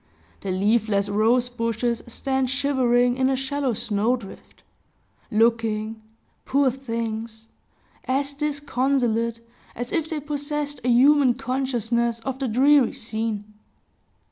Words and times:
The 0.39 0.49
leafless 0.49 1.09
rose 1.09 1.47
bushes 1.47 2.01
stand 2.07 2.49
shivering 2.49 3.17
in 3.17 3.29
a 3.29 3.35
shallow 3.35 3.73
snow 3.75 4.15
drift, 4.15 4.63
looking, 5.29 6.01
poor 6.43 6.71
things! 6.71 7.49
as 8.05 8.33
disconsolate 8.33 9.41
as 9.75 9.91
if 9.91 10.09
they 10.09 10.19
possessed 10.19 10.81
a 10.83 10.89
human 10.89 11.35
consciousness 11.35 12.19
of 12.21 12.39
the 12.39 12.47
dreary 12.47 12.93
scene. 12.93 13.53